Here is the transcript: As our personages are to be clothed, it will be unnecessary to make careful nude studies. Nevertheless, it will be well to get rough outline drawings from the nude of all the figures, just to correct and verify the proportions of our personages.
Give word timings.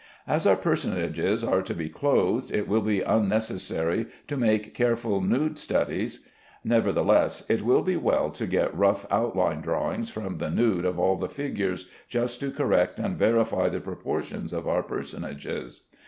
As 0.25 0.47
our 0.47 0.55
personages 0.55 1.43
are 1.43 1.61
to 1.61 1.75
be 1.75 1.87
clothed, 1.87 2.49
it 2.49 2.67
will 2.67 2.81
be 2.81 3.01
unnecessary 3.01 4.07
to 4.25 4.35
make 4.35 4.73
careful 4.73 5.21
nude 5.21 5.59
studies. 5.59 6.27
Nevertheless, 6.63 7.47
it 7.47 7.61
will 7.61 7.83
be 7.83 7.97
well 7.97 8.31
to 8.31 8.47
get 8.47 8.75
rough 8.75 9.05
outline 9.11 9.61
drawings 9.61 10.09
from 10.09 10.37
the 10.37 10.49
nude 10.49 10.85
of 10.85 10.97
all 10.97 11.17
the 11.17 11.29
figures, 11.29 11.87
just 12.09 12.39
to 12.39 12.49
correct 12.49 12.97
and 12.97 13.15
verify 13.15 13.69
the 13.69 13.79
proportions 13.79 14.53
of 14.53 14.67
our 14.67 14.81
personages. 14.81 15.81